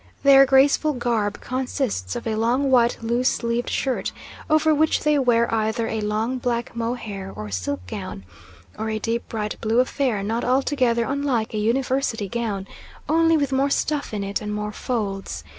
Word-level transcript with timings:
Their 0.23 0.47
graceful 0.47 0.93
garb 0.93 1.41
consists 1.41 2.15
of 2.15 2.25
a 2.25 2.33
long 2.33 2.71
white 2.71 2.97
loose 3.03 3.29
sleeved 3.29 3.69
shirt, 3.69 4.11
over 4.49 4.73
which 4.73 5.01
they 5.01 5.19
wear 5.19 5.53
either 5.53 5.87
a 5.87 6.01
long 6.01 6.39
black 6.39 6.75
mohair 6.75 7.31
or 7.31 7.51
silk 7.51 7.85
gown, 7.85 8.23
or 8.79 8.89
a 8.89 8.97
deep 8.97 9.29
bright 9.29 9.61
blue 9.61 9.79
affair, 9.79 10.23
not 10.23 10.43
altogether 10.43 11.03
unlike 11.05 11.53
a 11.53 11.59
University 11.59 12.27
gown, 12.27 12.65
only 13.07 13.37
with 13.37 13.51
more 13.51 13.69
stuff 13.69 14.11
in 14.11 14.23
it 14.23 14.41
and 14.41 14.51
more 14.55 14.71
folds. 14.71 15.43